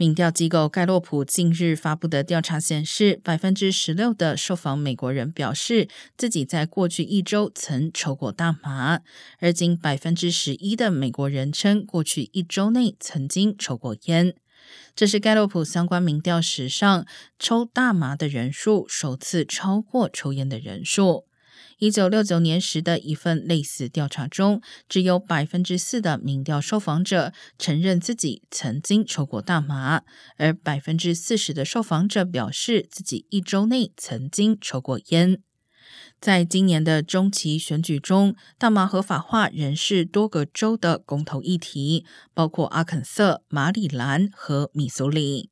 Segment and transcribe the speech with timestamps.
[0.00, 9.00] 民调机构盖洛普近日发布的调查显示，百分之十六的受访美国人表示自己在过去一周曾抽过大麻，
[9.40, 14.36] 而仅百分之十一的美国人称过去一周内曾经抽过烟。
[14.94, 17.04] 这是盖洛普相关民调史上
[17.36, 21.24] 抽大麻的人数首次超过抽烟的人数。
[21.78, 30.02] 一九六九年时的一份类似调查中，只有百分之四的民调受访者承认自己曾经抽过大麻，
[30.38, 35.40] 而百分之四十的受访者表示自己一周内曾经抽过烟。
[36.20, 45.50] 在今年的中期选举中，大麻合法化仍是多个州的公投议题，包括阿肯色、马里兰和密苏里。